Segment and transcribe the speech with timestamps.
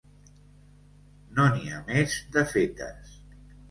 [1.37, 3.19] No n'hi ha més de fetes.